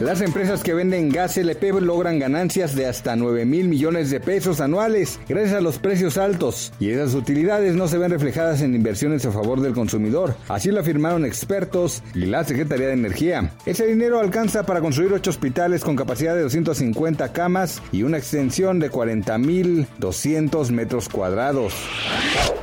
[0.00, 4.60] Las empresas que venden gas LP logran ganancias de hasta 9 mil millones de pesos
[4.60, 9.24] anuales gracias a los precios altos y esas utilidades no se ven reflejadas en inversiones
[9.24, 10.36] a favor del consumidor.
[10.48, 13.52] Así lo afirmaron expertos y la Secretaría de Energía.
[13.64, 18.78] Ese dinero alcanza para construir ocho hospitales con capacidad de 250 camas y una extensión
[18.78, 21.72] de 40 mil 200 metros cuadrados.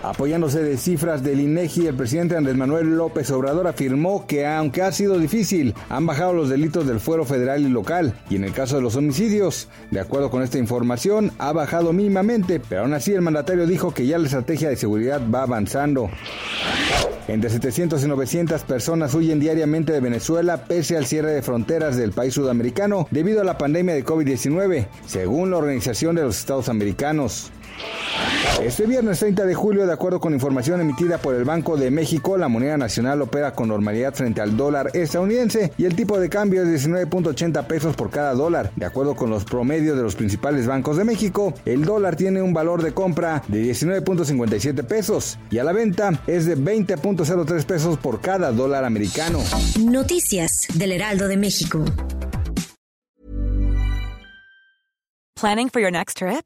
[0.04, 4.92] Apoyándose de cifras del INEGI, el presidente Andrés Manuel López Obrador afirmó que aunque ha
[4.92, 8.14] sido difícil, han bajado los delitos del fuero federal y local.
[8.30, 12.60] Y en el caso de los homicidios, de acuerdo con esta información, ha bajado mínimamente,
[12.60, 16.10] pero aún así el mandatario dijo que ya la estrategia de seguridad va avanzando.
[17.28, 22.12] Entre 700 y 900 personas huyen diariamente de Venezuela pese al cierre de fronteras del
[22.12, 27.52] país sudamericano debido a la pandemia de COVID-19, según la Organización de los Estados Americanos.
[28.62, 32.38] Este viernes 30 de julio, de acuerdo con información emitida por el Banco de México,
[32.38, 36.64] la moneda nacional opera con normalidad frente al dólar estadounidense y el tipo de cambio
[36.64, 38.72] es 19.80 pesos por cada dólar.
[38.76, 42.54] De acuerdo con los promedios de los principales bancos de México, el dólar tiene un
[42.54, 48.22] valor de compra de 19.57 pesos y a la venta es de 20.03 pesos por
[48.22, 49.40] cada dólar americano.
[49.80, 51.84] Noticias del Heraldo de México.
[55.36, 56.46] Planning for your next trip?